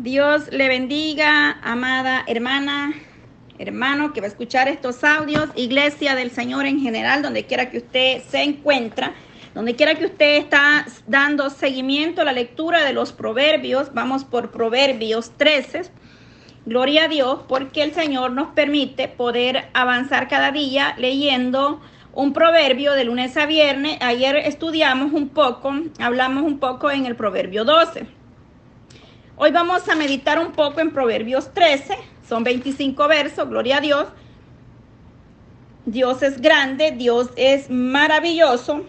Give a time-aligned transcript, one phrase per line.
[0.00, 2.94] Dios le bendiga, amada hermana,
[3.58, 7.76] hermano que va a escuchar estos audios, iglesia del Señor en general, donde quiera que
[7.76, 9.12] usted se encuentra,
[9.54, 14.50] donde quiera que usted está dando seguimiento a la lectura de los proverbios, vamos por
[14.50, 15.90] Proverbios 13.
[16.64, 21.82] Gloria a Dios, porque el Señor nos permite poder avanzar cada día leyendo
[22.14, 23.98] un proverbio de lunes a viernes.
[24.00, 28.19] Ayer estudiamos un poco, hablamos un poco en el proverbio 12.
[29.42, 31.96] Hoy vamos a meditar un poco en Proverbios 13,
[32.28, 34.06] son 25 versos, gloria a Dios.
[35.86, 38.84] Dios es grande, Dios es maravilloso,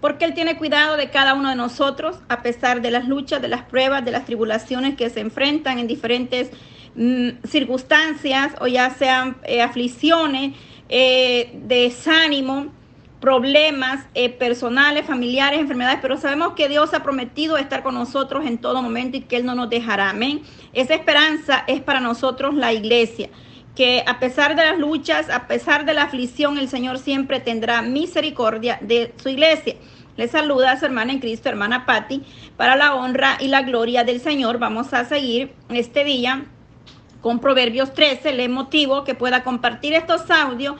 [0.00, 3.48] porque Él tiene cuidado de cada uno de nosotros, a pesar de las luchas, de
[3.48, 6.50] las pruebas, de las tribulaciones que se enfrentan en diferentes
[6.94, 10.56] mm, circunstancias, o ya sean eh, aflicciones,
[10.88, 12.72] eh, desánimo
[13.22, 18.58] problemas eh, personales, familiares, enfermedades, pero sabemos que Dios ha prometido estar con nosotros en
[18.58, 20.10] todo momento y que Él no nos dejará.
[20.10, 20.42] Amén.
[20.72, 23.30] Esa esperanza es para nosotros la iglesia
[23.76, 27.80] que a pesar de las luchas, a pesar de la aflicción, el Señor siempre tendrá
[27.80, 29.76] misericordia de su iglesia.
[30.16, 32.24] Le saluda a su hermana en Cristo, hermana Patti,
[32.56, 34.58] para la honra y la gloria del Señor.
[34.58, 36.44] Vamos a seguir este día
[37.20, 38.32] con Proverbios 13.
[38.32, 40.74] Le motivo que pueda compartir estos audios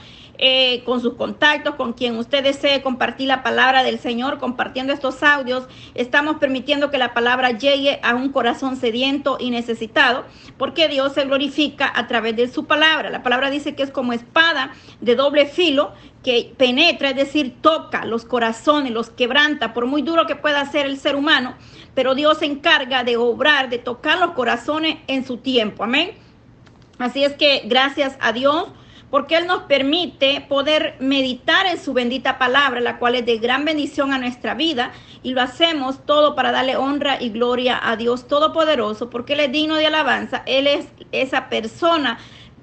[0.45, 5.23] eh, con sus contactos, con quien usted desee compartir la palabra del Señor, compartiendo estos
[5.23, 5.69] audios.
[5.95, 10.25] Estamos permitiendo que la palabra llegue a un corazón sediento y necesitado,
[10.59, 13.09] porque Dios se glorifica a través de su palabra.
[13.09, 15.93] La palabra dice que es como espada de doble filo
[16.25, 20.87] que penetra, es decir, toca los corazones, los quebranta, por muy duro que pueda ser
[20.87, 21.55] el ser humano,
[21.95, 25.85] pero Dios se encarga de obrar, de tocar los corazones en su tiempo.
[25.85, 26.15] Amén.
[26.99, 28.73] Así es que gracias a Dios
[29.13, 33.67] porque Él nos permite poder meditar en su bendita palabra, la cual es de gran
[33.67, 34.91] bendición a nuestra vida,
[35.23, 39.53] y lo hacemos todo para darle honra y gloria a Dios Todopoderoso, porque Él es
[39.53, 42.19] digno de alabanza, Él es esa persona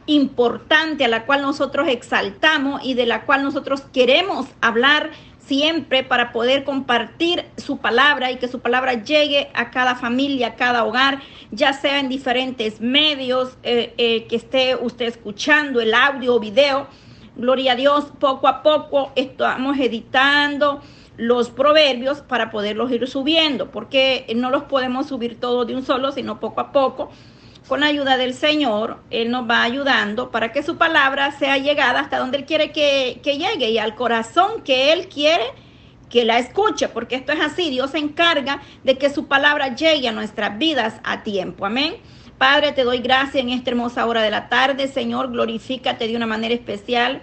[0.08, 5.12] importante a la cual nosotros exaltamos y de la cual nosotros queremos hablar
[5.50, 10.56] siempre para poder compartir su palabra y que su palabra llegue a cada familia, a
[10.56, 16.36] cada hogar, ya sea en diferentes medios eh, eh, que esté usted escuchando el audio
[16.36, 16.86] o video.
[17.36, 20.82] Gloria a Dios, poco a poco estamos editando
[21.18, 26.12] los proverbios para poderlos ir subiendo, porque no los podemos subir todos de un solo,
[26.12, 27.10] sino poco a poco
[27.70, 32.00] con la ayuda del Señor, Él nos va ayudando para que su palabra sea llegada
[32.00, 35.44] hasta donde Él quiere que, llegue y al corazón que Él quiere
[36.10, 40.08] que la escuche, porque esto es así, Dios se encarga de que su palabra llegue
[40.08, 41.98] a nuestras vidas a tiempo, amén.
[42.40, 46.26] Padre, te doy gracias en esta hermosa hora de la tarde, Señor, glorifícate de una
[46.26, 47.22] manera especial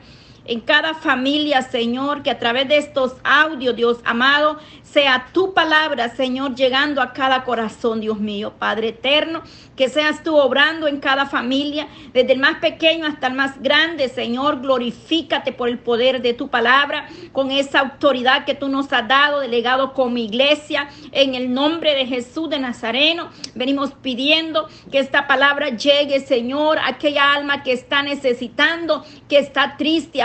[0.49, 6.09] en cada familia, Señor, que a través de estos audios, Dios amado, sea tu palabra,
[6.09, 9.43] Señor, llegando a cada corazón, Dios mío, Padre eterno,
[9.77, 14.09] que seas tú obrando en cada familia, desde el más pequeño hasta el más grande,
[14.09, 19.07] Señor, glorifícate por el poder de tu palabra, con esa autoridad que tú nos has
[19.07, 25.27] dado, delegado como iglesia, en el nombre de Jesús de Nazareno, venimos pidiendo que esta
[25.27, 30.23] palabra llegue, Señor, a aquella alma que está necesitando, que está triste,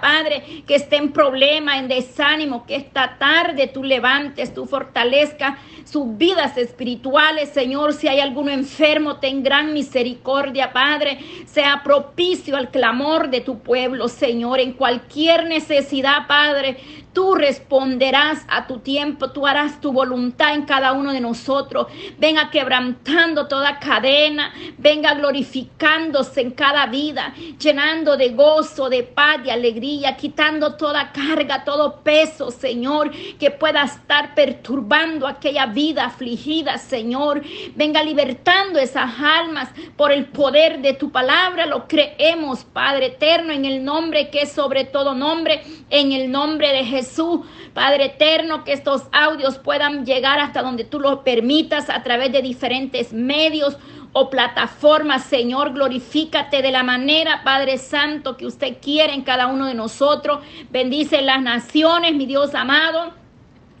[0.00, 6.16] Padre, que esté en problema, en desánimo, que esta tarde tú levantes, tú fortalezca sus
[6.16, 7.94] vidas espirituales, Señor.
[7.94, 11.18] Si hay alguno enfermo, ten gran misericordia, Padre.
[11.46, 16.76] Sea propicio al clamor de tu pueblo, Señor, en cualquier necesidad, Padre.
[17.12, 21.88] Tú responderás a tu tiempo, tú harás tu voluntad en cada uno de nosotros.
[22.18, 29.50] Venga quebrantando toda cadena, venga glorificándose en cada vida, llenando de gozo, de paz, de
[29.50, 33.10] alegría, quitando toda carga, todo peso, Señor,
[33.40, 37.42] que pueda estar perturbando aquella vida afligida, Señor.
[37.74, 41.66] Venga libertando esas almas por el poder de tu palabra.
[41.66, 46.68] Lo creemos, Padre eterno, en el nombre que es sobre todo nombre, en el nombre
[46.68, 46.99] de Jesús.
[47.00, 47.40] Jesús.
[47.72, 52.42] Padre eterno, que estos audios puedan llegar hasta donde tú lo permitas a través de
[52.42, 53.76] diferentes medios
[54.12, 59.66] o plataformas, Señor, glorifícate de la manera, Padre Santo, que usted quiere en cada uno
[59.66, 60.40] de nosotros.
[60.70, 63.19] Bendice las naciones, mi Dios amado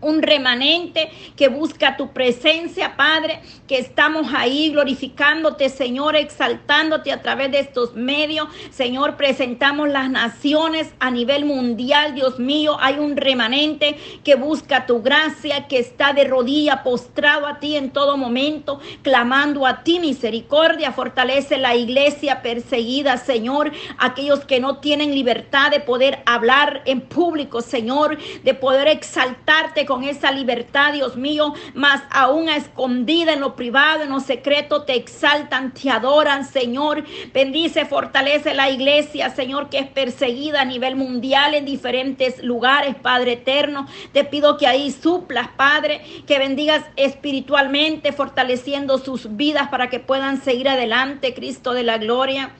[0.00, 7.50] un remanente que busca tu presencia, Padre, que estamos ahí glorificándote, Señor, exaltándote a través
[7.50, 8.48] de estos medios.
[8.70, 12.76] Señor, presentamos las naciones a nivel mundial, Dios mío.
[12.80, 17.90] Hay un remanente que busca tu gracia, que está de rodilla postrado a ti en
[17.90, 20.92] todo momento, clamando a ti misericordia.
[20.92, 27.60] Fortalece la iglesia perseguida, Señor, aquellos que no tienen libertad de poder hablar en público,
[27.60, 33.56] Señor, de poder exaltarte con esa libertad, Dios mío, más aún a escondida en lo
[33.56, 37.02] privado, en lo secreto, te exaltan, te adoran, Señor.
[37.34, 43.32] Bendice, fortalece la iglesia, Señor, que es perseguida a nivel mundial en diferentes lugares, Padre
[43.32, 43.88] eterno.
[44.12, 50.40] Te pido que ahí suplas, Padre, que bendigas espiritualmente, fortaleciendo sus vidas para que puedan
[50.40, 52.52] seguir adelante, Cristo de la gloria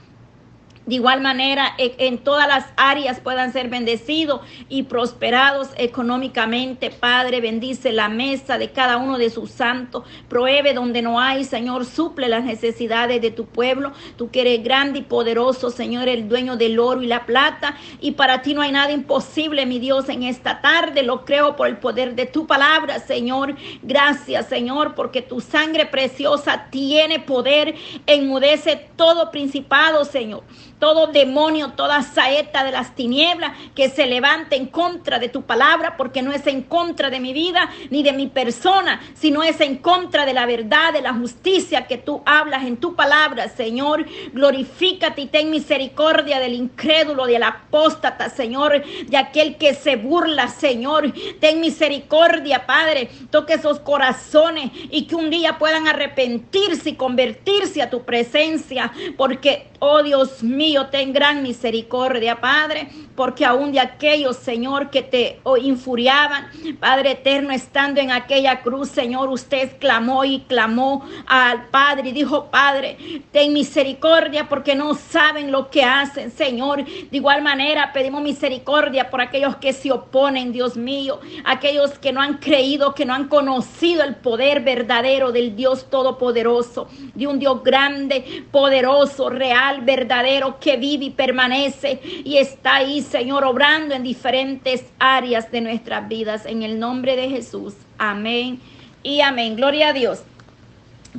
[0.91, 6.91] de igual manera en todas las áreas puedan ser bendecidos y prosperados económicamente.
[6.91, 10.03] Padre, bendice la mesa de cada uno de sus santos.
[10.29, 13.93] Pruebe donde no hay, Señor, suple las necesidades de tu pueblo.
[14.17, 17.77] Tú que eres grande y poderoso, Señor, el dueño del oro y la plata.
[18.01, 21.05] Y para ti no hay nada imposible, mi Dios, en esta tarde.
[21.05, 23.55] Lo creo por el poder de tu palabra, Señor.
[23.85, 27.77] Gracias, Señor, porque tu sangre preciosa tiene poder.
[28.09, 30.43] Enmudece todo principado, Señor
[30.81, 35.97] todo demonio, toda saeta de las tinieblas que se levante en contra de tu palabra,
[35.97, 39.77] porque no es en contra de mi vida ni de mi persona, sino es en
[39.77, 44.07] contra de la verdad, de la justicia que tú hablas en tu palabra, Señor.
[44.33, 51.13] Glorifícate y ten misericordia del incrédulo, del apóstata, Señor, de aquel que se burla, Señor.
[51.41, 53.11] Ten misericordia, Padre.
[53.31, 59.70] Toque esos corazones y que un día puedan arrepentirse y convertirse a tu presencia, porque
[59.83, 65.57] Oh Dios mío, ten gran misericordia, Padre, porque aún de aquellos, Señor, que te oh,
[65.57, 66.49] infuriaban,
[66.79, 72.51] Padre eterno, estando en aquella cruz, Señor, usted clamó y clamó al Padre y dijo,
[72.51, 72.99] Padre,
[73.33, 76.85] ten misericordia porque no saben lo que hacen, Señor.
[76.85, 82.21] De igual manera, pedimos misericordia por aquellos que se oponen, Dios mío, aquellos que no
[82.21, 87.63] han creído, que no han conocido el poder verdadero del Dios Todopoderoso, de un Dios
[87.63, 94.85] grande, poderoso, real verdadero, que vive y permanece y está ahí, Señor, obrando en diferentes
[94.99, 96.47] áreas de nuestras vidas.
[96.47, 97.75] En el nombre de Jesús.
[97.99, 98.61] Amén
[99.03, 99.57] y amén.
[99.57, 100.23] Gloria a Dios.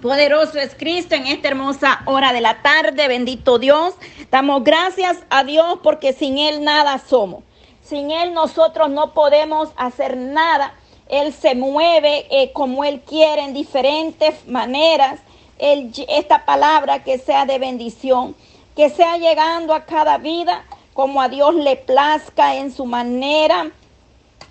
[0.02, 3.08] Poderoso es Cristo en esta hermosa hora de la tarde.
[3.08, 3.94] Bendito Dios.
[4.30, 7.44] Damos gracias a Dios porque sin Él nada somos.
[7.82, 10.74] Sin Él nosotros no podemos hacer nada.
[11.10, 15.20] Él se mueve eh, como Él quiere en diferentes maneras
[15.62, 18.36] esta palabra que sea de bendición,
[18.76, 23.72] que sea llegando a cada vida como a Dios le plazca en su manera,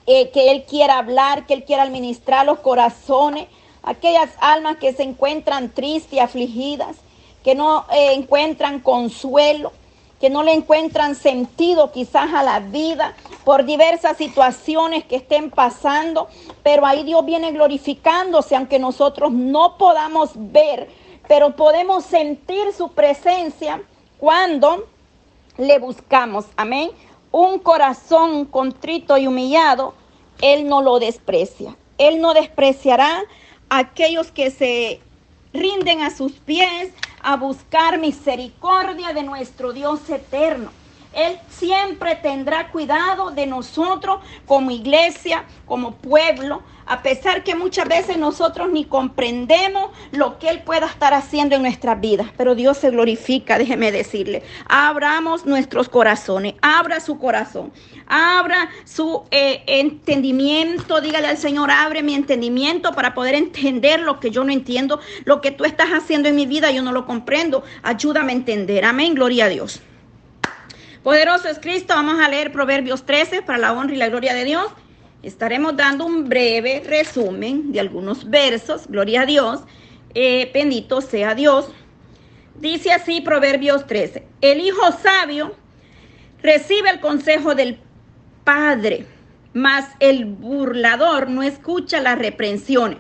[0.06, 3.48] eh, que Él quiera hablar, que Él quiera administrar los corazones,
[3.82, 6.96] aquellas almas que se encuentran tristes y afligidas,
[7.44, 9.72] que no eh, encuentran consuelo,
[10.20, 13.14] que no le encuentran sentido quizás a la vida
[13.44, 16.28] por diversas situaciones que estén pasando,
[16.62, 20.88] pero ahí Dios viene glorificándose, aunque nosotros no podamos ver
[21.30, 23.80] pero podemos sentir su presencia
[24.18, 24.88] cuando
[25.58, 26.46] le buscamos.
[26.56, 26.90] Amén.
[27.30, 29.94] Un corazón contrito y humillado,
[30.42, 31.76] Él no lo desprecia.
[31.98, 33.22] Él no despreciará
[33.68, 35.00] a aquellos que se
[35.52, 36.92] rinden a sus pies
[37.22, 40.72] a buscar misericordia de nuestro Dios eterno.
[41.12, 48.18] Él siempre tendrá cuidado de nosotros como iglesia, como pueblo, a pesar que muchas veces
[48.18, 52.26] nosotros ni comprendemos lo que Él pueda estar haciendo en nuestras vidas.
[52.36, 54.42] Pero Dios se glorifica, déjeme decirle.
[54.68, 57.72] Abramos nuestros corazones, abra su corazón,
[58.08, 61.00] abra su eh, entendimiento.
[61.00, 65.40] Dígale al Señor, abre mi entendimiento para poder entender lo que yo no entiendo, lo
[65.40, 67.62] que tú estás haciendo en mi vida, yo no lo comprendo.
[67.84, 68.84] Ayúdame a entender.
[68.84, 69.80] Amén, gloria a Dios.
[71.04, 71.94] Poderoso es Cristo.
[71.94, 74.66] Vamos a leer Proverbios 13 para la honra y la gloria de Dios.
[75.22, 78.86] Estaremos dando un breve resumen de algunos versos.
[78.88, 79.60] Gloria a Dios.
[80.14, 81.70] Eh, bendito sea Dios.
[82.54, 84.26] Dice así Proverbios 13.
[84.40, 85.54] El hijo sabio
[86.42, 87.78] recibe el consejo del
[88.44, 89.06] padre,
[89.52, 92.98] mas el burlador no escucha las reprensiones.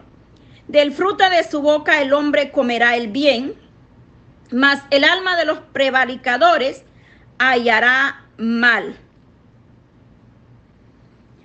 [0.68, 3.54] Del fruto de su boca el hombre comerá el bien,
[4.52, 6.84] mas el alma de los prevaricadores
[7.38, 8.96] hallará mal.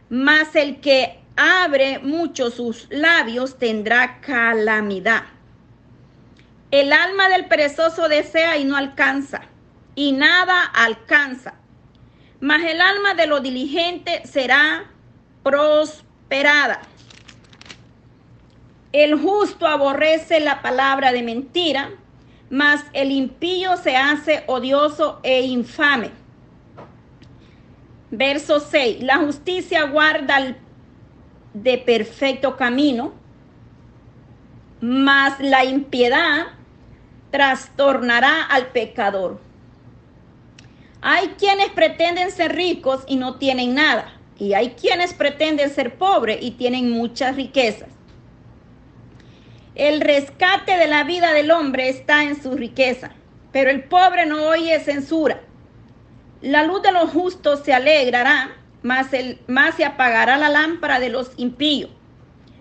[0.09, 5.23] Mas el que abre mucho sus labios tendrá calamidad.
[6.71, 9.41] El alma del perezoso desea y no alcanza,
[9.95, 11.55] y nada alcanza.
[12.39, 14.91] Mas el alma de lo diligente será
[15.43, 16.81] prosperada.
[18.91, 21.91] El justo aborrece la palabra de mentira,
[22.49, 26.11] mas el impío se hace odioso e infame.
[28.11, 29.03] Verso 6.
[29.03, 30.55] La justicia guarda
[31.53, 33.13] de perfecto camino,
[34.81, 36.47] mas la impiedad
[37.31, 39.39] trastornará al pecador.
[41.01, 46.39] Hay quienes pretenden ser ricos y no tienen nada, Y hay quienes pretenden ser pobres
[46.41, 47.87] y tienen muchas riquezas.
[49.75, 53.11] El rescate de la vida del hombre está en su riqueza,
[53.53, 55.41] pero el pobre no oye censura.
[56.45, 58.51] La luz de los justos se alegrará,
[58.83, 61.89] más, el, más se apagará la lámpara de los impíos.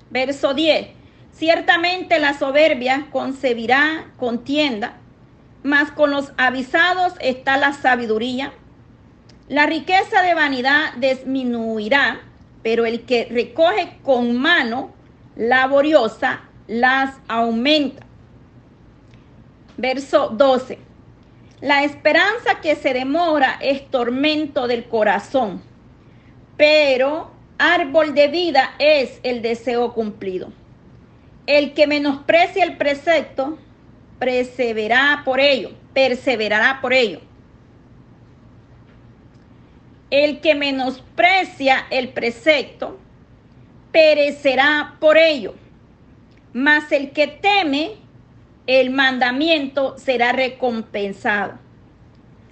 [0.08, 0.88] Verso 10.
[1.32, 4.96] Ciertamente la soberbia concebirá contienda,
[5.62, 8.54] mas con los avisados está la sabiduría.
[9.48, 12.22] La riqueza de vanidad disminuirá,
[12.62, 14.94] pero el que recoge con mano
[15.36, 18.06] laboriosa las aumenta.
[19.76, 20.93] Verso 12.
[21.64, 25.62] La esperanza que se demora es tormento del corazón,
[26.58, 30.52] pero árbol de vida es el deseo cumplido.
[31.46, 33.56] El que menosprecia el precepto,
[34.18, 37.22] perseverará por ello, perseverará por ello.
[40.10, 42.98] El que menosprecia el precepto,
[43.90, 45.54] perecerá por ello.
[46.52, 48.03] Mas el que teme
[48.66, 51.58] el mandamiento será recompensado.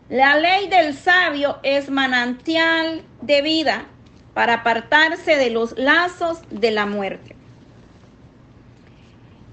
[0.08, 3.86] La ley del sabio es manantial de vida
[4.34, 7.34] para apartarse de los lazos de la muerte.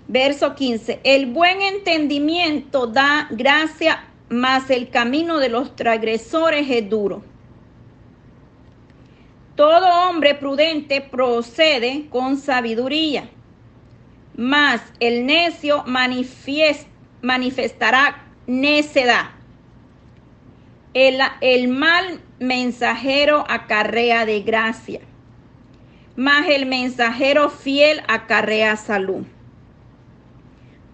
[0.07, 0.99] Verso 15.
[1.03, 7.23] El buen entendimiento da gracia, mas el camino de los transgresores es duro.
[9.55, 13.29] Todo hombre prudente procede con sabiduría
[14.39, 15.83] mas el necio
[17.21, 19.31] manifestará necedad.
[20.93, 25.01] El, el mal mensajero acarrea de gracia,
[26.15, 29.25] mas el mensajero fiel acarrea salud.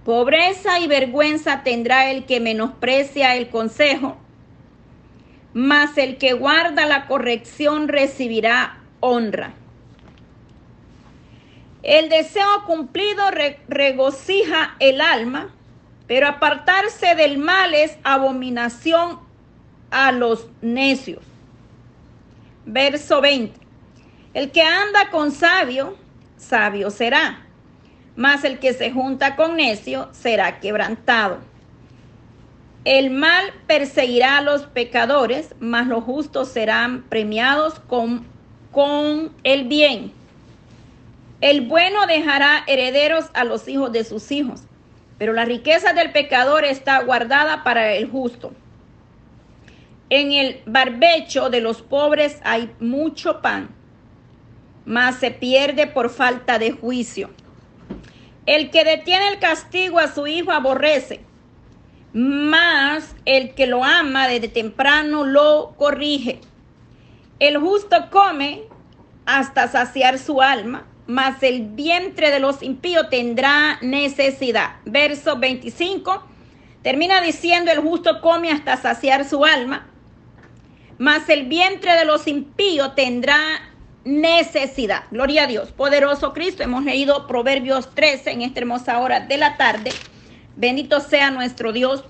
[0.04, 4.18] Pobreza y vergüenza tendrá el que menosprecia el consejo,
[5.54, 9.54] mas el que guarda la corrección recibirá honra.
[11.86, 13.26] El deseo cumplido
[13.68, 15.54] regocija el alma,
[16.08, 19.20] pero apartarse del mal es abominación
[19.92, 21.24] a los necios.
[22.66, 23.60] Verso 20.
[24.34, 25.96] El que anda con sabio,
[26.38, 27.46] sabio será,
[28.16, 31.38] mas el que se junta con necio será quebrantado.
[32.84, 38.26] El mal perseguirá a los pecadores, mas los justos serán premiados con,
[38.72, 40.25] con el bien.
[41.42, 44.64] El bueno dejará herederos a los hijos de sus hijos,
[45.18, 48.54] pero la riqueza del pecador está guardada para el justo.
[50.10, 53.70] En el barbecho de los pobres hay mucho pan,
[54.86, 57.32] mas se pierde por falta de juicio.
[58.46, 61.22] El que detiene el castigo a su hijo aborrece,
[62.14, 66.40] mas el que lo ama desde temprano lo corrige.
[67.40, 68.64] El justo come
[69.26, 74.78] hasta saciar su alma, mas el vientre de los impíos tendrá necesidad.
[74.86, 76.24] Verso 25
[76.82, 79.88] termina diciendo, el justo come hasta saciar su alma,
[80.98, 83.38] mas el vientre de los impíos tendrá
[84.04, 85.04] necesidad.
[85.12, 86.64] Gloria a Dios, poderoso Cristo.
[86.64, 89.92] Hemos leído Proverbios 13 en esta hermosa hora de la tarde.
[90.56, 92.06] Bendito sea nuestro Dios.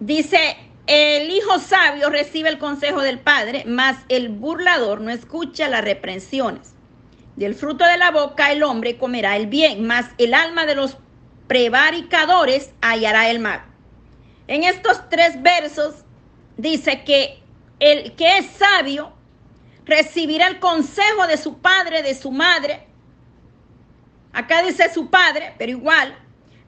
[0.00, 0.56] Dice,
[0.86, 6.74] el hijo sabio recibe el consejo del padre, mas el burlador no escucha las reprensiones.
[7.36, 10.96] Del fruto de la boca el hombre comerá el bien, mas el alma de los
[11.46, 13.64] prevaricadores hallará el mal.
[14.46, 16.04] En estos tres versos
[16.56, 17.42] dice que
[17.78, 19.12] el que es sabio
[19.84, 22.86] recibirá el consejo de su padre, de su madre.
[24.32, 26.16] Acá dice su padre, pero igual.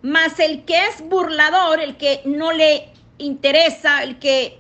[0.03, 4.59] Mas el que es burlador, el que no le interesa, el que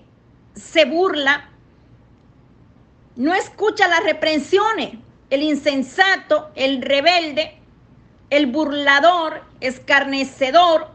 [0.54, 1.48] se burla,
[3.16, 5.01] no escucha las reprensiones
[5.32, 7.58] el insensato, el rebelde,
[8.28, 10.90] el burlador, escarnecedor,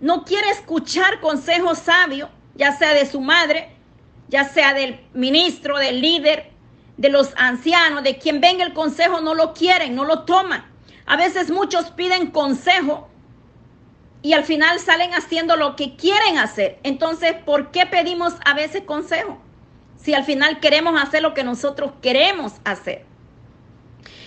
[0.00, 3.76] no quiere escuchar consejos sabios, ya sea de su madre,
[4.28, 6.52] ya sea del ministro, del líder,
[6.96, 10.64] de los ancianos, de quien venga el consejo, no lo quieren, no lo toman.
[11.04, 13.10] A veces muchos piden consejo
[14.22, 16.78] y al final salen haciendo lo que quieren hacer.
[16.82, 19.38] Entonces, ¿por qué pedimos a veces consejo?
[19.98, 23.11] Si al final queremos hacer lo que nosotros queremos hacer.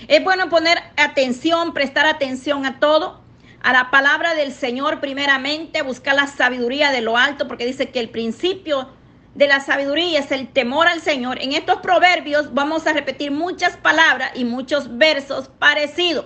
[0.07, 3.21] Es bueno poner atención, prestar atención a todo,
[3.61, 7.99] a la palabra del Señor primeramente, buscar la sabiduría de lo alto, porque dice que
[7.99, 8.89] el principio
[9.33, 11.41] de la sabiduría es el temor al Señor.
[11.41, 16.25] En estos proverbios vamos a repetir muchas palabras y muchos versos parecidos.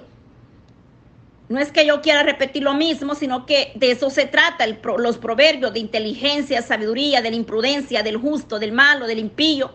[1.48, 5.18] No es que yo quiera repetir lo mismo, sino que de eso se trata los
[5.18, 9.74] proverbios de inteligencia, sabiduría, de la imprudencia, del justo, del malo, del impío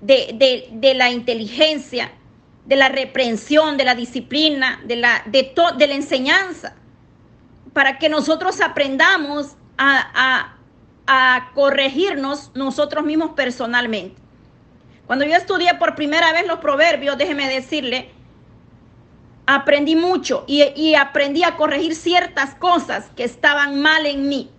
[0.00, 2.12] de, la inteligencia,
[2.68, 6.74] de la reprensión, de la disciplina, de la, de, de la enseñanza,
[7.72, 10.56] para que nosotros aprendamos a, a,
[11.06, 14.20] a corregirnos nosotros mismos personalmente.
[15.06, 18.10] Cuando yo estudié por primera vez los proverbios, déjeme decirle,
[19.46, 24.50] aprendí mucho y, y, aprendí a corregir ciertas cosas que estaban mal en mí,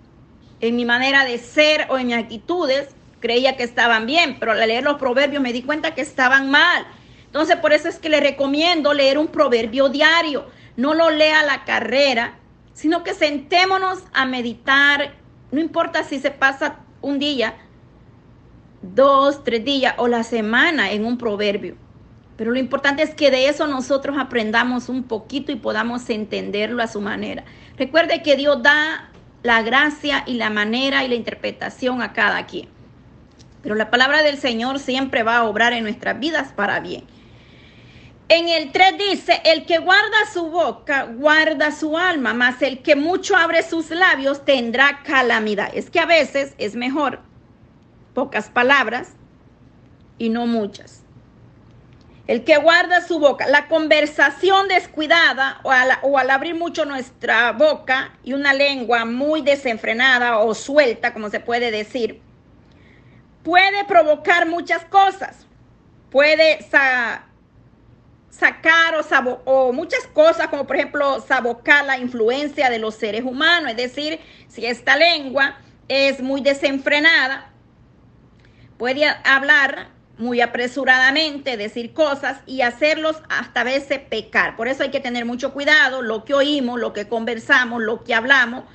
[0.61, 2.89] en mi manera de ser o en mis actitudes.
[3.19, 6.87] Creía que estaban bien, pero al leer los proverbios me di cuenta que estaban mal.
[7.29, 10.47] Entonces, por eso es que le recomiendo leer un proverbio diario.
[10.77, 12.39] No lo lea a la carrera,
[12.73, 15.13] sino que sentémonos a meditar.
[15.51, 17.55] No importa si se pasa un día,
[18.81, 21.75] dos, tres días o la semana en un proverbio.
[22.35, 26.87] Pero lo importante es que de eso nosotros aprendamos un poquito y podamos entenderlo a
[26.87, 27.43] su manera.
[27.77, 29.11] Recuerde que Dios da
[29.43, 32.69] la gracia y la manera y la interpretación a cada quien.
[33.61, 37.03] Pero la palabra del Señor siempre va a obrar en nuestras vidas para bien.
[38.31, 42.95] En el 3 dice, el que guarda su boca, guarda su alma, mas el que
[42.95, 45.71] mucho abre sus labios tendrá calamidad.
[45.73, 47.21] Es que a veces es mejor
[48.13, 49.13] pocas palabras
[50.19, 51.01] y no muchas.
[52.27, 57.51] El que guarda su boca, la conversación descuidada o al, o al, abrir mucho nuestra
[57.53, 62.21] boca y una lengua muy desenfrenada o suelta, como se puede decir,
[63.41, 65.47] puede provocar muchas cosas.
[66.11, 67.28] Puede sa
[68.29, 73.71] sacar o, o, muchas cosas, como por ejemplo sabocar la influencia de los seres humanos.
[73.71, 75.57] Es decir, si esta lengua
[75.87, 77.51] es muy desenfrenada,
[78.77, 84.57] puede hablar muy apresuradamente, decir cosas y hacerlos hasta veces pecar.
[84.57, 88.13] Por eso hay que tener mucho cuidado lo que oímos, lo que conversamos, lo que
[88.13, 88.65] hablamos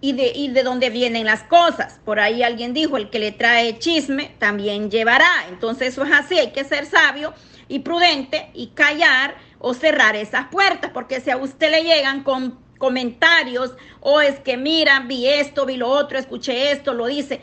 [0.00, 2.00] y de, y de dónde vienen las cosas.
[2.04, 5.30] Por ahí alguien dijo, el que le trae chisme también llevará.
[5.48, 7.32] Entonces eso es así, hay que ser sabio
[7.68, 12.58] y prudente y callar o cerrar esas puertas, porque si a usted le llegan con
[12.78, 17.40] comentarios o es que mira, vi esto, vi lo otro, escuché esto, lo dice,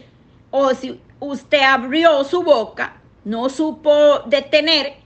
[0.52, 4.98] o si usted abrió su boca, no supo detener,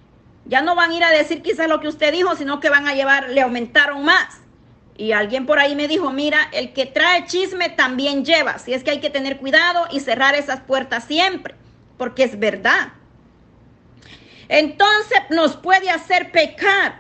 [0.46, 2.88] ya no van a ir a decir quizás lo que usted dijo, sino que van
[2.88, 4.42] a llevar, le aumentaron más.
[4.96, 8.60] Y alguien por ahí me dijo, mira, el que trae chisme también lleva.
[8.60, 11.56] Si es que hay que tener cuidado y cerrar esas puertas siempre,
[11.98, 12.94] porque es verdad.
[14.54, 17.00] Entonces nos puede hacer pecar.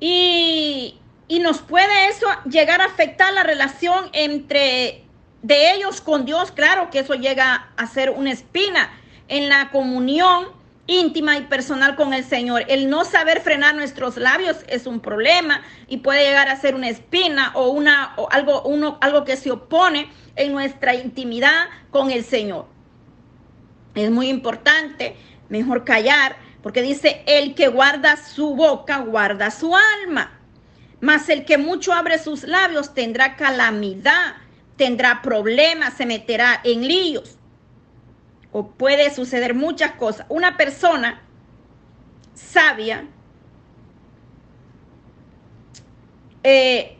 [0.00, 5.04] Y, y nos puede eso llegar a afectar la relación entre
[5.42, 8.90] de ellos con Dios, claro que eso llega a ser una espina
[9.28, 10.48] en la comunión
[10.88, 12.64] íntima y personal con el Señor.
[12.66, 16.88] El no saber frenar nuestros labios es un problema y puede llegar a ser una
[16.88, 22.24] espina o una o algo uno algo que se opone en nuestra intimidad con el
[22.24, 22.66] Señor.
[23.94, 25.16] Es muy importante
[25.48, 30.32] mejor callar porque dice el que guarda su boca guarda su alma.
[31.00, 34.34] Mas el que mucho abre sus labios tendrá calamidad
[34.78, 37.36] tendrá problemas, se meterá en líos.
[38.50, 40.24] O puede suceder muchas cosas.
[40.30, 41.20] Una persona
[42.32, 43.06] sabia,
[46.42, 46.96] eh,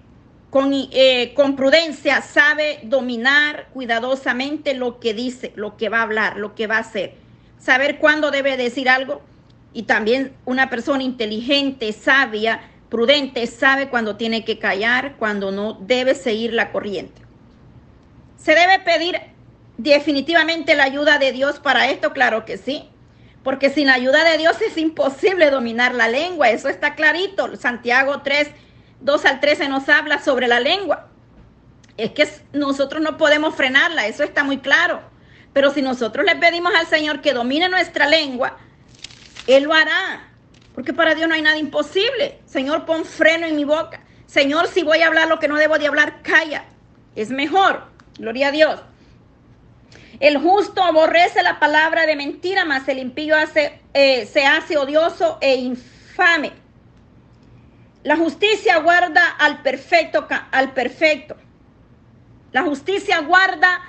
[0.53, 6.55] eh, con prudencia, sabe dominar cuidadosamente lo que dice, lo que va a hablar, lo
[6.55, 7.15] que va a hacer.
[7.59, 9.23] Saber cuándo debe decir algo.
[9.73, 16.15] Y también una persona inteligente, sabia, prudente, sabe cuándo tiene que callar, cuando no debe
[16.15, 17.21] seguir la corriente.
[18.39, 19.21] ¿Se debe pedir
[19.77, 22.13] definitivamente la ayuda de Dios para esto?
[22.13, 22.89] Claro que sí.
[23.43, 26.51] Porque sin la ayuda de Dios es imposible dominar la lengua.
[26.51, 27.57] Eso está clarito.
[27.57, 28.51] Santiago 3,
[29.01, 31.09] 2 al 13 nos habla sobre la lengua.
[31.97, 34.07] Es que nosotros no podemos frenarla.
[34.07, 35.01] Eso está muy claro.
[35.59, 38.57] Pero si nosotros le pedimos al Señor que domine nuestra lengua,
[39.49, 40.31] Él lo hará.
[40.73, 42.39] Porque para Dios no hay nada imposible.
[42.47, 44.01] Señor, pon freno en mi boca.
[44.27, 46.65] Señor, si voy a hablar lo que no debo de hablar, calla.
[47.17, 47.83] Es mejor.
[48.21, 48.81] Gloria a Dios.
[50.21, 55.39] El justo aborrece la palabra de mentira, mas el impío hace, eh, se hace odioso
[55.41, 56.53] e infame.
[58.05, 61.37] La justicia guarda al perfecto, al perfecto.
[62.53, 63.81] La justicia guarda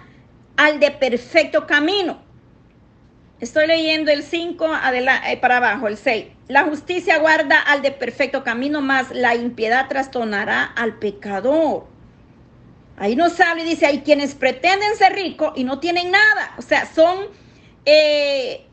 [0.59, 2.19] al de perfecto camino.
[3.39, 6.25] Estoy leyendo el 5 eh, para abajo, el 6.
[6.49, 11.85] La justicia guarda al de perfecto camino, mas la impiedad trastornará al pecador.
[12.97, 16.53] Ahí nos habla y dice, hay quienes pretenden ser ricos y no tienen nada.
[16.57, 17.27] O sea, son,
[17.85, 18.65] eh,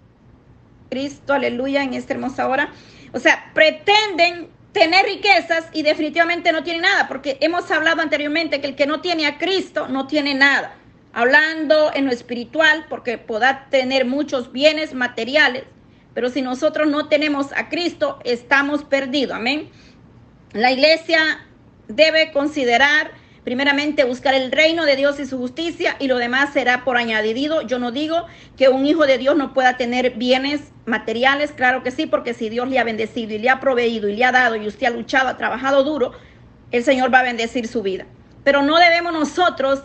[0.91, 2.73] Cristo, aleluya, en esta hermosa hora.
[3.13, 8.67] O sea, pretenden tener riquezas y definitivamente no tienen nada, porque hemos hablado anteriormente que
[8.67, 10.75] el que no tiene a Cristo no tiene nada.
[11.17, 15.65] Hablando en lo espiritual, porque podrá tener muchos bienes materiales,
[16.13, 19.35] pero si nosotros no tenemos a Cristo, estamos perdidos.
[19.35, 19.71] Amén.
[20.53, 21.41] La iglesia
[21.89, 23.13] debe considerar
[23.45, 27.63] primeramente buscar el reino de Dios y su justicia y lo demás será por añadido.
[27.63, 28.27] Yo no digo
[28.59, 32.51] que un hijo de Dios no pueda tener bienes materiales, claro que sí, porque si
[32.51, 34.91] Dios le ha bendecido y le ha proveído y le ha dado y usted ha
[34.91, 36.13] luchado, ha trabajado duro,
[36.73, 38.05] el Señor va a bendecir su vida.
[38.47, 39.81] Pero no debemos nosotros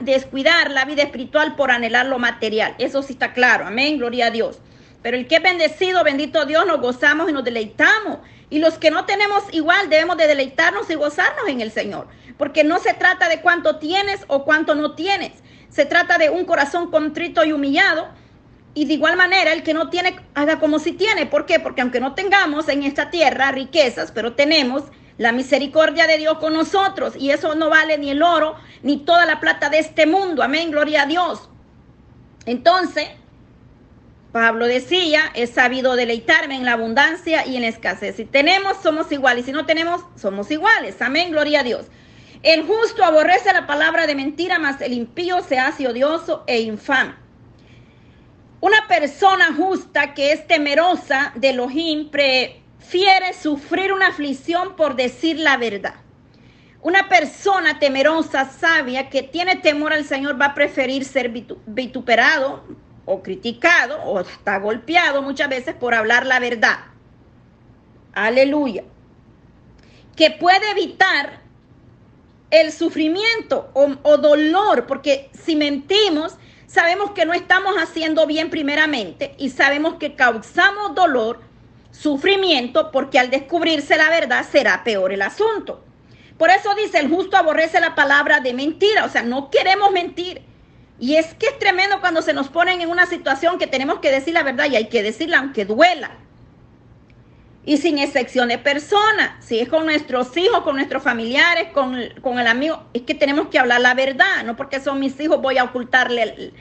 [0.00, 2.74] descuidar la vida espiritual por anhelar lo material.
[2.76, 3.66] Eso sí está claro.
[3.66, 3.96] Amén.
[3.96, 4.58] Gloria a Dios.
[5.00, 8.18] Pero el que es bendecido, bendito Dios, nos gozamos y nos deleitamos.
[8.50, 12.06] Y los que no tenemos igual debemos de deleitarnos y gozarnos en el Señor.
[12.36, 15.32] Porque no se trata de cuánto tienes o cuánto no tienes.
[15.70, 18.08] Se trata de un corazón contrito y humillado.
[18.74, 21.24] Y de igual manera, el que no tiene, haga como si tiene.
[21.24, 21.60] ¿Por qué?
[21.60, 24.82] Porque aunque no tengamos en esta tierra riquezas, pero tenemos
[25.18, 27.14] la misericordia de Dios con nosotros.
[27.16, 30.42] Y eso no vale ni el oro ni toda la plata de este mundo.
[30.42, 31.48] Amén, gloria a Dios.
[32.46, 33.08] Entonces,
[34.32, 38.16] Pablo decía, he sabido deleitarme en la abundancia y en la escasez.
[38.16, 39.44] Si tenemos, somos iguales.
[39.44, 41.00] Si no tenemos, somos iguales.
[41.02, 41.86] Amén, gloria a Dios.
[42.42, 47.14] El justo aborrece la palabra de mentira, mas el impío se hace odioso e infame.
[48.60, 55.38] Una persona justa que es temerosa de Elohim pre prefiere sufrir una aflicción por decir
[55.38, 55.94] la verdad.
[56.82, 62.64] Una persona temerosa, sabia, que tiene temor al Señor va a preferir ser vituperado
[63.04, 66.80] o criticado o hasta golpeado muchas veces por hablar la verdad.
[68.14, 68.82] Aleluya.
[70.16, 71.40] Que puede evitar
[72.50, 79.36] el sufrimiento o, o, dolor, porque si mentimos, sabemos que no estamos haciendo bien primeramente
[79.38, 81.51] y sabemos que causamos dolor
[81.92, 85.84] sufrimiento porque al descubrirse la verdad será peor el asunto.
[86.36, 90.42] Por eso dice, el justo aborrece la palabra de mentira, o sea, no queremos mentir.
[90.98, 94.10] Y es que es tremendo cuando se nos ponen en una situación que tenemos que
[94.10, 96.10] decir la verdad y hay que decirla aunque duela.
[97.64, 102.40] Y sin excepción de persona, si es con nuestros hijos, con nuestros familiares, con, con
[102.40, 105.58] el amigo, es que tenemos que hablar la verdad, no porque son mis hijos voy
[105.58, 106.52] a ocultarle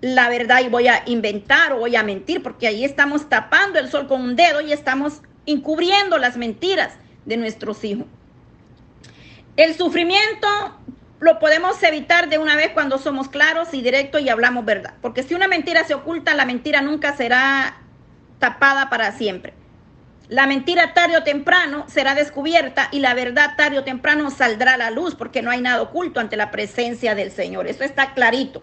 [0.00, 3.90] la verdad y voy a inventar o voy a mentir, porque ahí estamos tapando el
[3.90, 8.06] sol con un dedo y estamos encubriendo las mentiras de nuestros hijos.
[9.56, 10.46] El sufrimiento
[11.20, 15.24] lo podemos evitar de una vez cuando somos claros y directos y hablamos verdad, porque
[15.24, 17.78] si una mentira se oculta, la mentira nunca será
[18.38, 19.54] tapada para siempre.
[20.28, 24.76] La mentira tarde o temprano será descubierta y la verdad tarde o temprano saldrá a
[24.76, 27.66] la luz porque no hay nada oculto ante la presencia del Señor.
[27.66, 28.62] Eso está clarito.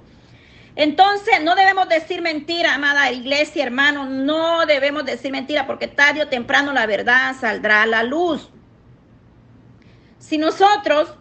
[0.75, 6.27] Entonces, no debemos decir mentira, amada iglesia, hermano, no debemos decir mentira porque tarde o
[6.27, 8.49] temprano la verdad saldrá a la luz.
[10.19, 11.15] Si nosotros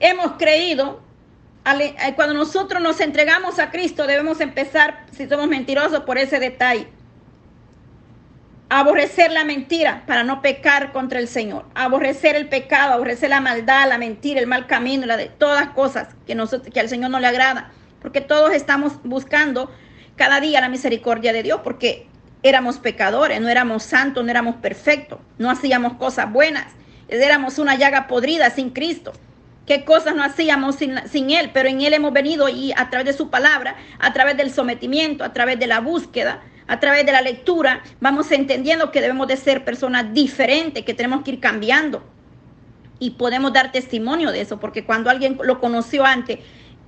[0.00, 1.00] hemos creído,
[1.64, 6.88] eh, cuando nosotros nos entregamos a Cristo, debemos empezar, si somos mentirosos, por ese detalle.
[8.70, 11.66] Aborrecer la mentira para no pecar contra el Señor.
[11.74, 16.08] Aborrecer el pecado, aborrecer la maldad, la mentira, el mal camino, la de todas cosas
[16.26, 16.36] que,
[16.72, 19.70] que al Señor no le agrada porque todos estamos buscando
[20.16, 22.06] cada día la misericordia de Dios, porque
[22.42, 26.66] éramos pecadores, no éramos santos, no éramos perfectos, no hacíamos cosas buenas,
[27.08, 29.12] éramos una llaga podrida sin Cristo.
[29.66, 31.50] ¿Qué cosas no hacíamos sin, sin, Él?
[31.52, 35.22] Pero en Él hemos venido y a través de su palabra, a través del sometimiento,
[35.22, 39.36] a través de la búsqueda, a través de la lectura, vamos entendiendo que debemos de
[39.36, 42.02] ser personas diferentes, que tenemos que ir cambiando.
[42.98, 46.38] Y podemos dar testimonio de eso, porque cuando alguien lo conoció antes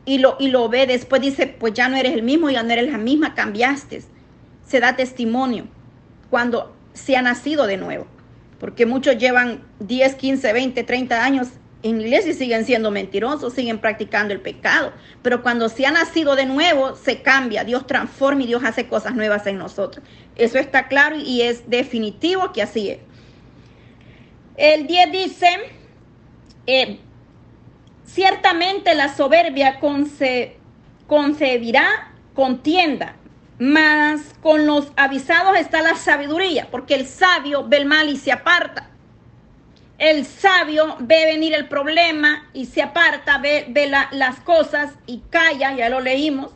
[0.04, 2.72] y lo, y lo ve, después dice, pues ya no eres el mismo, ya no
[2.72, 4.02] eres la misma, cambiaste.
[4.66, 5.66] Se da testimonio
[6.30, 8.06] cuando se ha nacido de nuevo.
[8.58, 11.48] Porque muchos llevan 10, 15, 20, 30 años
[11.82, 14.92] en iglesia y siguen siendo mentirosos, siguen practicando el pecado.
[15.22, 19.14] Pero cuando se ha nacido de nuevo, se cambia, Dios transforma y Dios hace cosas
[19.14, 20.04] nuevas en nosotros.
[20.36, 22.98] Eso está claro y es definitivo que así es.
[24.56, 25.48] El 10 dice,
[26.66, 26.98] eh,
[28.14, 29.81] Ciertamente la soberbia
[31.07, 33.16] concebirá contienda,
[33.59, 38.31] mas con los avisados está la sabiduría, porque el sabio ve el mal y se
[38.31, 38.90] aparta.
[39.96, 43.72] El sabio ve venir el problema y se aparta, ve,
[44.11, 46.51] las cosas y calla, ya lo leímos.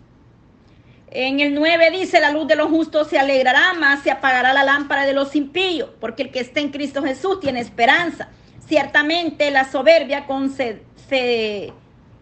[1.10, 4.64] En el 9 dice, la luz de los justos se alegrará, más se apagará la
[4.64, 8.28] lámpara de los impíos, porque el que está en Cristo Jesús tiene esperanza.
[8.66, 11.72] Ciertamente la soberbia concede se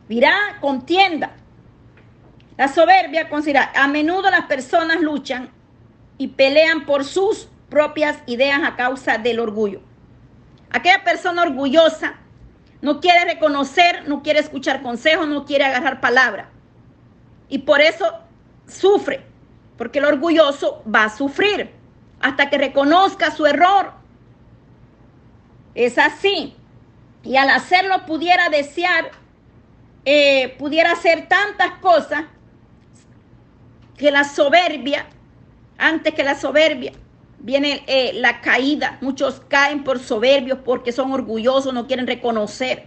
[0.09, 1.33] virá contienda.
[2.57, 5.51] La soberbia considera, a menudo las personas luchan
[6.19, 9.81] y pelean por sus propias ideas a causa del orgullo.
[10.71, 12.15] Aquella persona orgullosa
[12.81, 16.51] no quiere reconocer, no quiere escuchar consejos, no quiere agarrar palabra.
[17.49, 18.21] Y por eso
[18.67, 19.25] sufre,
[19.77, 21.71] porque el orgulloso va a sufrir
[22.21, 23.93] hasta que reconozca su error.
[25.75, 26.57] Es así.
[27.25, 29.11] Y al hacerlo pudiera desear,
[30.05, 32.25] eh, pudiera hacer tantas cosas
[33.97, 35.07] que la soberbia,
[35.79, 36.93] antes que la soberbia,
[37.39, 38.99] viene eh, la caída.
[39.01, 42.87] Muchos caen por soberbios porque son orgullosos, no quieren reconocer.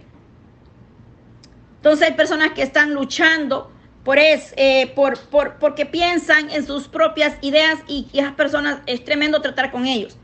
[1.76, 3.72] Entonces hay personas que están luchando
[4.04, 8.80] por es, eh, por, por, porque piensan en sus propias ideas y, y esas personas
[8.86, 10.16] es tremendo tratar con ellos.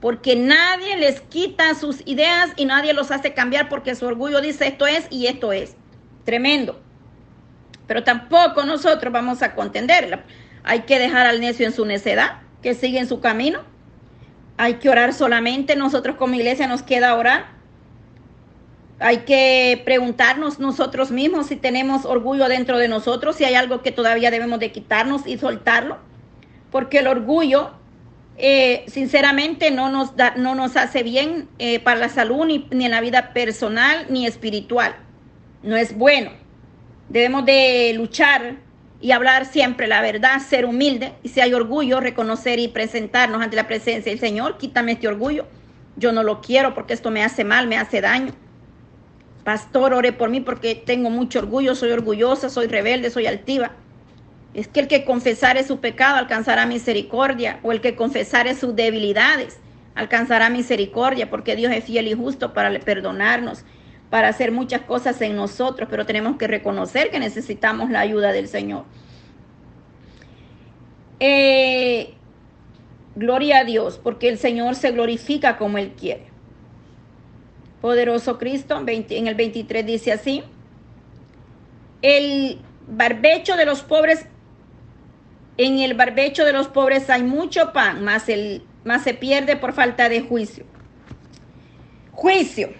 [0.00, 4.66] Porque nadie les quita sus ideas y nadie los hace cambiar porque su orgullo dice
[4.66, 5.76] esto es y esto es.
[6.24, 6.80] Tremendo.
[7.86, 10.24] Pero tampoco nosotros vamos a contenderla.
[10.64, 13.60] Hay que dejar al necio en su necedad, que sigue en su camino.
[14.56, 15.76] Hay que orar solamente.
[15.76, 17.60] Nosotros como iglesia nos queda orar
[19.00, 23.92] hay que preguntarnos nosotros mismos si tenemos orgullo dentro de nosotros, si hay algo que
[23.92, 25.96] todavía debemos de quitarnos y soltarlo,
[26.70, 27.72] porque el orgullo,
[28.40, 32.84] eh, sinceramente, no nos, da, no nos hace bien eh, para la salud, ni, ni
[32.84, 34.96] en la vida personal, ni espiritual.
[35.62, 36.30] No es bueno.
[37.08, 38.56] Debemos de luchar
[39.00, 43.56] y hablar siempre la verdad, ser humilde, y si hay orgullo, reconocer y presentarnos ante
[43.56, 45.46] la presencia del Señor, quítame este orgullo.
[45.96, 48.32] Yo no lo quiero porque esto me hace mal, me hace daño.
[49.44, 53.72] Pastor, ore por mí porque tengo mucho orgullo, soy orgullosa, soy rebelde, soy altiva.
[54.54, 59.58] Es que el que confesare su pecado alcanzará misericordia, o el que confesare sus debilidades
[59.94, 63.64] alcanzará misericordia, porque Dios es fiel y justo para perdonarnos,
[64.08, 68.48] para hacer muchas cosas en nosotros, pero tenemos que reconocer que necesitamos la ayuda del
[68.48, 68.84] Señor.
[71.20, 72.14] Eh,
[73.14, 76.26] gloria a Dios, porque el Señor se glorifica como Él quiere.
[77.80, 80.42] Poderoso Cristo, en el 23 dice así,
[82.02, 82.58] el
[82.88, 84.26] barbecho de los pobres,
[85.66, 89.74] en el barbecho de los pobres hay mucho pan, más, el, más se pierde por
[89.74, 90.64] falta de juicio.
[92.12, 92.70] Juicio.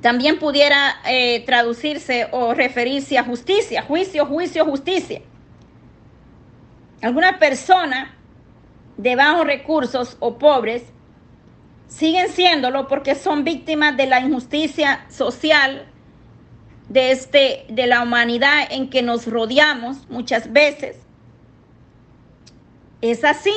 [0.00, 5.20] También pudiera eh, traducirse o referirse a justicia, juicio, juicio, justicia.
[7.02, 8.16] Alguna persona
[8.96, 10.82] de bajos recursos o pobres
[11.88, 15.86] siguen siéndolo porque son víctimas de la injusticia social
[16.88, 21.05] de este de la humanidad en que nos rodeamos muchas veces.
[23.00, 23.52] Es así.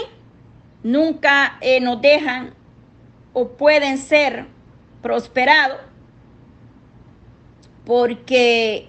[0.84, 2.54] Nunca eh, nos dejan
[3.34, 4.46] o pueden ser
[5.02, 5.80] prosperados
[7.86, 8.88] porque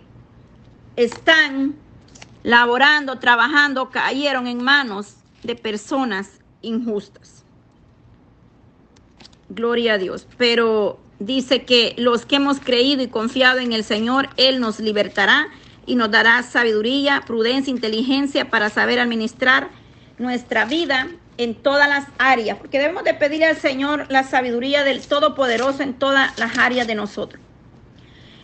[0.96, 1.74] están
[2.42, 7.44] laborando, trabajando, cayeron en manos de personas injustas.
[9.48, 10.26] Gloria a Dios.
[10.36, 15.48] Pero dice que los que hemos creído y confiado en el Señor, Él nos libertará
[15.86, 19.70] y nos dará sabiduría, prudencia, inteligencia para saber administrar
[20.20, 25.00] nuestra vida en todas las áreas, porque debemos de pedirle al Señor la sabiduría del
[25.00, 27.42] Todopoderoso en todas las áreas de nosotros.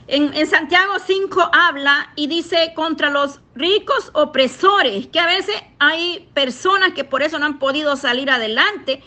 [0.08, 6.30] En, en, Santiago 5 habla y dice contra los ricos opresores, que a veces hay
[6.32, 9.02] personas que por eso no han podido salir adelante,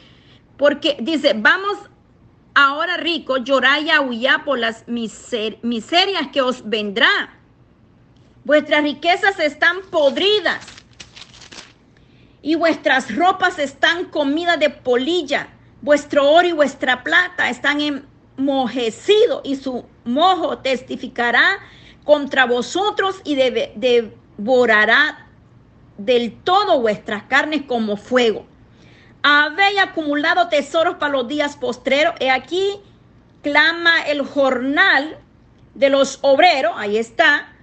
[0.58, 1.78] porque dice, vamos
[2.54, 7.40] ahora rico, llorá y aullá por las miserias que os vendrá.
[8.44, 10.79] Vuestras riquezas están podridas
[12.42, 15.50] y vuestras ropas están comidas de polilla.
[15.82, 21.60] Vuestro oro y vuestra plata están enmojecidos y su mojo testificará
[22.04, 25.28] contra vosotros y devorará
[25.98, 28.46] del todo vuestras carnes como fuego
[29.24, 32.16] habéis acumulado tesoros para los días postreros.
[32.20, 32.80] He aquí
[33.42, 35.18] clama el jornal
[35.76, 37.54] de los obreros, ahí está,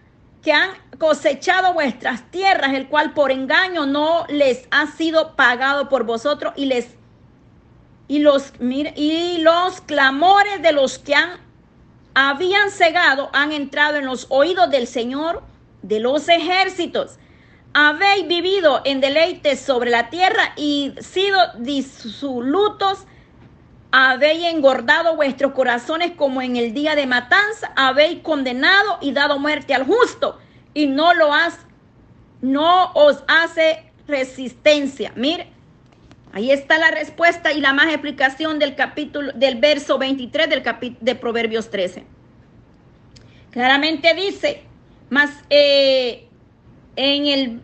[0.47, 6.05] que han cosechado vuestras tierras, el cual por engaño no les ha sido pagado por
[6.05, 6.95] vosotros y les
[8.07, 11.41] y los y los clamores de los que han
[12.15, 15.43] habían cegado han entrado en los oídos del Señor
[15.83, 17.19] de los ejércitos.
[17.75, 23.01] Habéis vivido en deleites sobre la tierra y sido disolutos,
[23.91, 29.75] habéis engordado vuestros corazones como en el día de matanza, habéis condenado y dado muerte
[29.75, 30.39] al justo
[30.75, 31.59] y no lo has,
[32.41, 35.13] no os hace resistencia.
[35.17, 35.49] Mire,
[36.33, 41.01] ahí está la respuesta y la más explicación del capítulo, del verso 23 del capítulo
[41.01, 42.05] de Proverbios 13.
[43.51, 44.65] Claramente dice,
[45.09, 46.29] más eh,
[46.97, 47.61] en el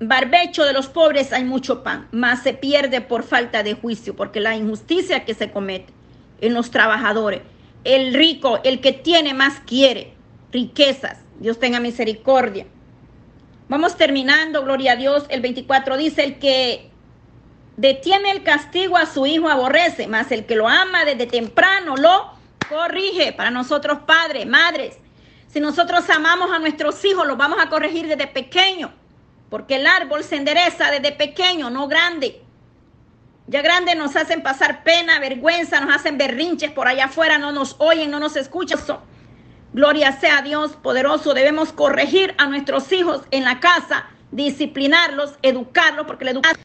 [0.00, 4.40] barbecho de los pobres hay mucho pan, mas se pierde por falta de juicio, porque
[4.40, 5.92] la injusticia que se comete
[6.40, 7.42] en los trabajadores,
[7.84, 10.12] el rico, el que tiene más quiere
[10.52, 12.66] riquezas, Dios tenga misericordia.
[13.68, 15.26] Vamos terminando, gloria a Dios.
[15.28, 16.90] El 24 dice, el que
[17.76, 22.32] detiene el castigo a su hijo aborrece, mas el que lo ama desde temprano lo
[22.68, 23.32] corrige.
[23.32, 24.98] Para nosotros padres, madres,
[25.48, 28.92] si nosotros amamos a nuestros hijos, los vamos a corregir desde pequeño,
[29.50, 32.42] porque el árbol se endereza desde pequeño, no grande.
[33.46, 37.76] Ya grandes nos hacen pasar pena, vergüenza, nos hacen berrinches por allá afuera, no nos
[37.78, 38.78] oyen, no nos escuchan.
[39.72, 41.32] Gloria sea a Dios poderoso.
[41.32, 46.56] Debemos corregir a nuestros hijos en la casa, disciplinarlos, educarlos, porque la educación